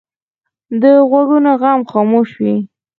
[0.81, 2.55] د غوږونو غم خاموش وي